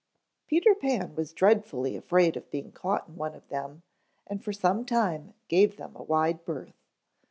Peter 0.47 0.73
Pan 0.73 1.13
was 1.13 1.31
dreadfully 1.31 1.95
afraid 1.95 2.35
of 2.35 2.49
being 2.49 2.71
caught 2.71 3.07
in 3.07 3.15
one 3.17 3.35
of 3.35 3.47
them 3.49 3.83
and 4.25 4.43
for 4.43 4.51
some 4.51 4.83
time 4.83 5.35
gave 5.47 5.77
them 5.77 5.95
a 5.95 6.01
wide 6.01 6.43
berth. 6.43 6.73